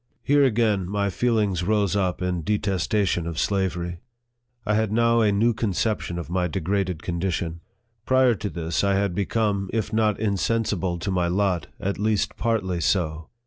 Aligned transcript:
Here 0.23 0.43
again 0.43 0.89
my 0.89 1.11
feelings 1.11 1.61
rose 1.61 1.95
up 1.95 2.23
in 2.23 2.41
detestation 2.41 3.27
of 3.27 3.37
slavery. 3.37 3.99
I 4.65 4.73
had 4.73 4.91
now 4.91 5.21
a 5.21 5.31
new 5.31 5.53
conception 5.53 6.17
of 6.17 6.27
my 6.27 6.47
degraded 6.47 7.03
condition. 7.03 7.61
Prior 8.07 8.33
to 8.33 8.49
this, 8.49 8.83
I 8.83 8.95
had 8.95 9.13
become, 9.13 9.69
if 9.71 9.93
not 9.93 10.19
insensible 10.19 10.97
to 10.97 11.11
my 11.11 11.27
lot, 11.27 11.67
at 11.79 11.99
least 11.99 12.35
partly 12.35 12.81
so. 12.81 13.29